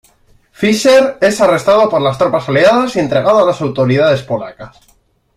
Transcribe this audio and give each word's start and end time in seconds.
Fischer 0.51 1.19
es 1.21 1.39
arrestado 1.41 1.87
por 1.87 2.01
las 2.01 2.17
tropas 2.17 2.49
aliadas 2.49 2.95
y 2.95 2.99
entregado 3.01 3.43
a 3.43 3.45
las 3.45 3.61
autoridades 3.61 4.23
polacas. 4.23 4.79